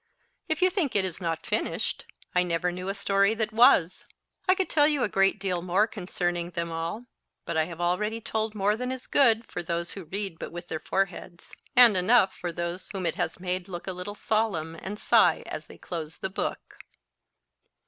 If 0.49 0.63
you 0.63 0.71
think 0.71 0.95
it 0.95 1.05
is 1.05 1.21
not 1.21 1.45
finished—I 1.45 2.41
never 2.41 2.71
knew 2.71 2.89
a 2.89 2.95
story 2.95 3.35
that 3.35 3.53
was. 3.53 4.07
I 4.49 4.55
could 4.55 4.67
tell 4.67 4.87
you 4.87 5.03
a 5.03 5.07
great 5.07 5.39
deal 5.39 5.61
more 5.61 5.85
concerning 5.85 6.49
them 6.49 6.71
all, 6.71 7.05
but 7.45 7.55
I 7.55 7.65
have 7.65 7.79
already 7.79 8.19
told 8.19 8.55
more 8.55 8.75
than 8.75 8.91
is 8.91 9.05
good 9.05 9.45
for 9.45 9.61
those 9.61 9.91
who 9.91 10.05
read 10.05 10.39
but 10.39 10.51
with 10.51 10.69
their 10.69 10.79
foreheads, 10.79 11.53
and 11.75 11.95
enough 11.95 12.35
for 12.35 12.51
those 12.51 12.89
whom 12.89 13.05
it 13.05 13.13
has 13.13 13.39
made 13.39 13.67
look 13.67 13.85
a 13.85 13.93
little 13.93 14.15
solemn, 14.15 14.73
and 14.73 14.97
sigh 14.97 15.43
as 15.45 15.67
they 15.67 15.77
close 15.77 16.17
the 16.17 16.31
book. 16.31 16.79